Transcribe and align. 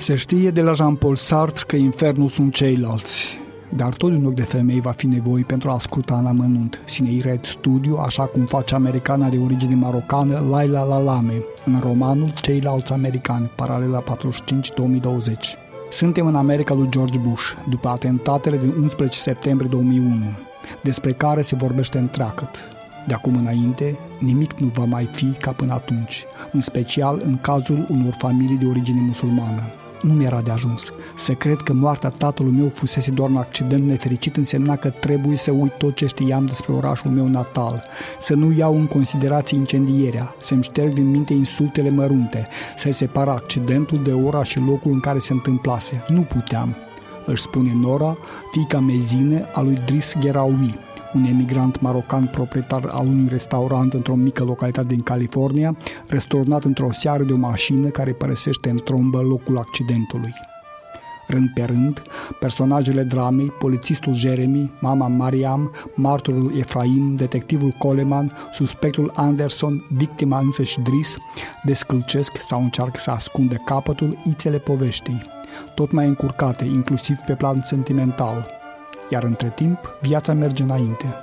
Se 0.00 0.14
știe 0.14 0.50
de 0.50 0.62
la 0.62 0.72
Jean-Paul 0.72 1.16
Sartre 1.16 1.64
că 1.66 1.76
infernul 1.76 2.28
sunt 2.28 2.54
ceilalți, 2.54 3.38
dar 3.76 3.94
tot 3.94 4.10
un 4.10 4.24
ochi 4.24 4.34
de 4.34 4.42
femei 4.42 4.80
va 4.80 4.90
fi 4.90 5.06
nevoie 5.06 5.44
pentru 5.46 5.70
a 5.70 5.72
asculta 5.72 6.18
în 6.18 6.26
amănunt 6.26 6.80
Red 7.22 7.44
Studio, 7.44 8.00
așa 8.00 8.22
cum 8.22 8.44
face 8.44 8.74
americana 8.74 9.28
de 9.28 9.38
origine 9.38 9.74
marocană 9.74 10.44
Laila 10.50 10.82
Lalame 10.82 11.42
în 11.64 11.80
romanul 11.82 12.32
Ceilalți 12.40 12.92
americani, 12.92 13.50
paralela 13.56 14.02
45-2020. 14.02 14.06
Suntem 15.90 16.26
în 16.26 16.36
America 16.36 16.74
lui 16.74 16.88
George 16.90 17.18
Bush, 17.18 17.52
după 17.68 17.88
atentatele 17.88 18.56
din 18.56 18.74
11 18.80 19.18
septembrie 19.18 19.68
2001, 19.68 20.14
despre 20.82 21.12
care 21.12 21.42
se 21.42 21.56
vorbește 21.56 21.98
întreagăt. 21.98 22.58
De 23.06 23.14
acum 23.14 23.36
înainte, 23.36 23.98
nimic 24.18 24.52
nu 24.52 24.66
va 24.66 24.84
mai 24.84 25.04
fi 25.04 25.26
ca 25.26 25.50
până 25.50 25.72
atunci, 25.72 26.24
în 26.52 26.60
special 26.60 27.20
în 27.24 27.38
cazul 27.40 27.86
unor 27.90 28.14
familii 28.18 28.58
de 28.58 28.66
origine 28.66 29.00
musulmană 29.00 29.62
nu 30.02 30.12
mi-era 30.12 30.40
de 30.40 30.50
ajuns. 30.50 30.92
Să 31.14 31.32
cred 31.32 31.56
că 31.56 31.72
moartea 31.72 32.08
tatălui 32.08 32.52
meu 32.52 32.68
fusese 32.68 33.10
doar 33.10 33.30
un 33.30 33.36
accident 33.36 33.84
nefericit 33.86 34.36
însemna 34.36 34.76
că 34.76 34.88
trebuie 34.88 35.36
să 35.36 35.50
uit 35.50 35.72
tot 35.72 35.94
ce 35.94 36.06
știam 36.06 36.44
despre 36.44 36.72
orașul 36.72 37.10
meu 37.10 37.26
natal, 37.26 37.82
să 38.18 38.34
nu 38.34 38.52
iau 38.52 38.76
în 38.76 38.86
considerație 38.86 39.56
incendierea, 39.56 40.34
să-mi 40.38 40.62
șterg 40.62 40.92
din 40.92 41.10
minte 41.10 41.32
insultele 41.32 41.90
mărunte, 41.90 42.48
să 42.76 42.90
separ 42.90 43.28
accidentul 43.28 44.02
de 44.02 44.12
ora 44.12 44.44
și 44.44 44.58
locul 44.58 44.92
în 44.92 45.00
care 45.00 45.18
se 45.18 45.32
întâmplase. 45.32 46.04
Nu 46.08 46.20
puteam, 46.20 46.76
își 47.26 47.42
spune 47.42 47.72
Nora, 47.74 48.16
fiica 48.52 48.78
mezine 48.78 49.44
a 49.54 49.60
lui 49.60 49.78
Dris 49.86 50.14
Gheraoui, 50.20 50.78
un 51.14 51.24
emigrant 51.24 51.80
marocan 51.80 52.26
proprietar 52.26 52.84
al 52.92 53.06
unui 53.06 53.28
restaurant 53.28 53.92
într-o 53.92 54.14
mică 54.14 54.44
localitate 54.44 54.86
din 54.86 55.00
California, 55.00 55.76
resturnat 56.06 56.64
într-o 56.64 56.92
seară 56.92 57.22
de 57.22 57.32
o 57.32 57.36
mașină 57.36 57.88
care 57.88 58.12
părăsește 58.12 58.70
în 58.70 58.80
trombă 58.84 59.20
locul 59.20 59.58
accidentului. 59.58 60.32
Rând 61.26 61.50
pe 61.54 61.62
rând, 61.62 62.02
personajele 62.40 63.02
dramei, 63.02 63.46
polițistul 63.46 64.14
Jeremy, 64.14 64.70
mama 64.80 65.08
Mariam, 65.08 65.72
martorul 65.94 66.58
Efraim, 66.58 67.16
detectivul 67.16 67.70
Coleman, 67.78 68.32
suspectul 68.52 69.12
Anderson, 69.14 69.86
victima 69.88 70.38
însă 70.38 70.62
și 70.62 70.80
Dris, 70.80 71.16
descălcesc 71.64 72.36
sau 72.36 72.62
încearcă 72.62 72.98
să 72.98 73.10
ascunde 73.10 73.62
capătul 73.64 74.16
ițele 74.24 74.58
poveștii, 74.58 75.22
tot 75.74 75.92
mai 75.92 76.06
încurcate, 76.06 76.64
inclusiv 76.64 77.16
pe 77.16 77.34
plan 77.34 77.60
sentimental– 77.60 78.46
iar 79.10 79.22
între 79.22 79.52
timp 79.54 79.78
viața 80.00 80.32
merge 80.32 80.62
înainte, 80.62 81.14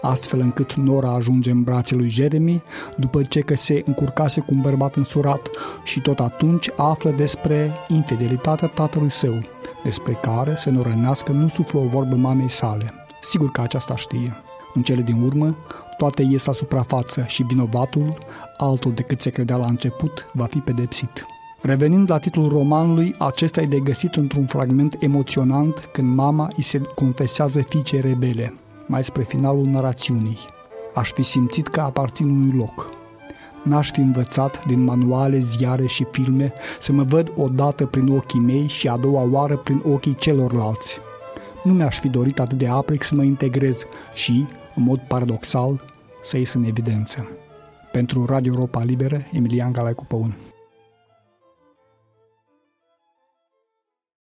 astfel 0.00 0.40
încât 0.40 0.74
Nora 0.74 1.12
ajunge 1.12 1.50
în 1.50 1.62
brațele 1.62 2.00
lui 2.00 2.08
Jeremy 2.08 2.62
după 2.96 3.22
ce 3.22 3.40
că 3.40 3.54
se 3.54 3.82
încurcase 3.84 4.40
cu 4.40 4.54
un 4.54 4.60
bărbat 4.60 4.96
însurat 4.96 5.50
și 5.84 6.00
tot 6.00 6.20
atunci 6.20 6.70
află 6.76 7.10
despre 7.10 7.70
infidelitatea 7.88 8.68
tatălui 8.68 9.10
său, 9.10 9.38
despre 9.84 10.18
care 10.22 10.54
să 10.56 10.70
nu 10.70 10.82
rănească 10.82 11.32
nu 11.32 11.48
suflă 11.48 11.80
o 11.80 11.86
vorbă 11.86 12.14
mamei 12.14 12.50
sale. 12.50 12.94
Sigur 13.20 13.50
că 13.50 13.60
aceasta 13.60 13.96
știe. 13.96 14.36
În 14.74 14.82
cele 14.82 15.02
din 15.02 15.22
urmă, 15.22 15.56
toate 15.96 16.22
ies 16.22 16.44
la 16.44 16.52
suprafață 16.52 17.24
și 17.26 17.42
vinovatul, 17.42 18.18
altul 18.56 18.92
decât 18.92 19.20
se 19.20 19.30
credea 19.30 19.56
la 19.56 19.66
început, 19.66 20.26
va 20.32 20.44
fi 20.44 20.58
pedepsit. 20.58 21.26
Revenind 21.62 22.10
la 22.10 22.18
titlul 22.18 22.48
romanului, 22.48 23.14
acesta 23.18 23.60
e 23.60 23.66
de 23.66 23.80
găsit 23.80 24.14
într-un 24.14 24.46
fragment 24.46 24.96
emoționant 25.00 25.88
când 25.92 26.14
mama 26.14 26.50
îi 26.56 26.62
se 26.62 26.78
confesează 26.94 27.60
fiicei 27.60 28.00
rebele, 28.00 28.54
mai 28.86 29.04
spre 29.04 29.22
finalul 29.22 29.66
narațiunii. 29.66 30.38
Aș 30.94 31.12
fi 31.12 31.22
simțit 31.22 31.68
că 31.68 31.80
aparțin 31.80 32.28
unui 32.28 32.58
loc. 32.58 32.88
N-aș 33.62 33.90
fi 33.90 34.00
învățat 34.00 34.64
din 34.66 34.84
manuale, 34.84 35.38
ziare 35.38 35.86
și 35.86 36.06
filme 36.10 36.52
să 36.80 36.92
mă 36.92 37.02
văd 37.02 37.32
odată 37.36 37.86
prin 37.86 38.08
ochii 38.08 38.40
mei 38.40 38.66
și 38.66 38.88
a 38.88 38.96
doua 38.96 39.28
oară 39.30 39.56
prin 39.56 39.82
ochii 39.92 40.14
celorlalți. 40.14 40.98
Nu 41.62 41.72
mi-aș 41.72 41.98
fi 41.98 42.08
dorit 42.08 42.40
atât 42.40 42.58
de 42.58 42.66
aplic 42.66 43.02
să 43.02 43.14
mă 43.14 43.22
integrez 43.22 43.86
și, 44.14 44.46
în 44.74 44.82
mod 44.82 45.00
paradoxal, 45.08 45.84
să 46.22 46.38
ies 46.38 46.52
în 46.52 46.64
evidență. 46.64 47.28
Pentru 47.92 48.24
Radio 48.24 48.52
Europa 48.52 48.82
Liberă, 48.82 49.18
Emilian 49.32 49.72
Galaicu 49.72 50.04
Păun. 50.04 50.34